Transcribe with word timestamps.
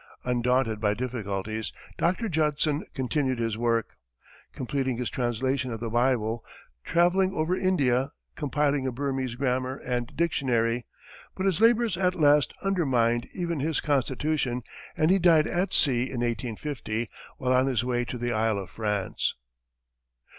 Undaunted 0.23 0.81
by 0.81 0.95
difficulties, 0.95 1.71
Dr. 1.99 2.27
Judson 2.27 2.85
continued 2.95 3.37
his 3.37 3.55
work, 3.55 3.97
completing 4.51 4.97
his 4.97 5.11
translation 5.11 5.71
of 5.71 5.79
the 5.79 5.91
Bible, 5.91 6.43
travelling 6.83 7.35
over 7.35 7.55
India, 7.55 8.09
compiling 8.35 8.87
a 8.87 8.91
Burmese 8.91 9.35
grammar 9.35 9.75
and 9.77 10.11
dictionary, 10.17 10.87
but 11.35 11.45
his 11.45 11.61
labors 11.61 11.97
at 11.99 12.15
last 12.15 12.51
undermined 12.63 13.27
even 13.31 13.59
his 13.59 13.79
constitution 13.79 14.63
and 14.97 15.11
he 15.11 15.19
died 15.19 15.45
at 15.45 15.71
sea 15.71 16.05
in 16.09 16.21
1850, 16.21 17.07
while 17.37 17.53
on 17.53 17.67
his 17.67 17.83
way 17.85 18.03
to 18.03 18.17
the 18.17 18.33
Isle 18.33 18.57
of 18.57 18.71
France. 18.71 19.35